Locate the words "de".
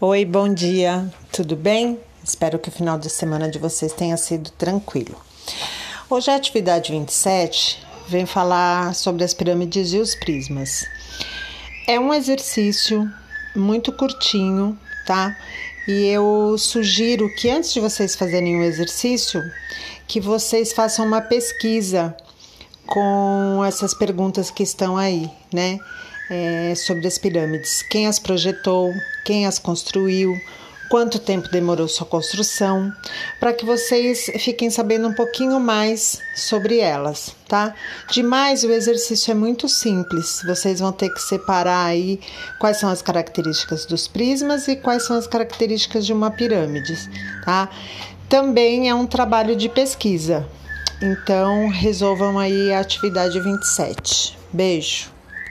2.96-3.10, 3.50-3.58, 17.72-17.80, 46.06-46.12, 49.56-49.68